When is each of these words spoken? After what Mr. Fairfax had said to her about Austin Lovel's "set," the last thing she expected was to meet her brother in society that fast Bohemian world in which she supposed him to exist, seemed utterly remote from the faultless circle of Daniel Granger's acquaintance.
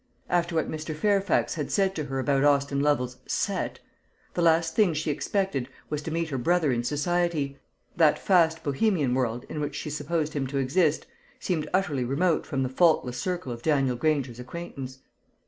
After 0.31 0.55
what 0.55 0.67
Mr. 0.67 0.95
Fairfax 0.95 1.53
had 1.53 1.69
said 1.69 1.93
to 1.93 2.05
her 2.05 2.17
about 2.17 2.43
Austin 2.43 2.79
Lovel's 2.79 3.17
"set," 3.27 3.77
the 4.33 4.41
last 4.41 4.73
thing 4.75 4.95
she 4.95 5.11
expected 5.11 5.69
was 5.91 6.01
to 6.01 6.09
meet 6.09 6.29
her 6.29 6.39
brother 6.39 6.71
in 6.71 6.83
society 6.83 7.59
that 7.97 8.17
fast 8.17 8.63
Bohemian 8.63 9.13
world 9.13 9.45
in 9.47 9.59
which 9.61 9.75
she 9.75 9.91
supposed 9.91 10.33
him 10.33 10.47
to 10.47 10.57
exist, 10.57 11.05
seemed 11.39 11.69
utterly 11.71 12.03
remote 12.03 12.47
from 12.47 12.63
the 12.63 12.67
faultless 12.67 13.19
circle 13.21 13.51
of 13.51 13.61
Daniel 13.61 13.95
Granger's 13.95 14.39
acquaintance. 14.39 15.01